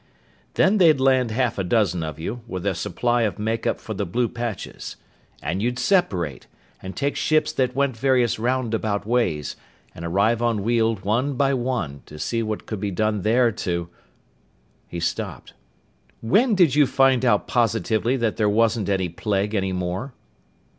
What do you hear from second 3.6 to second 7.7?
up for the blue patches. And you'd separate, and take ships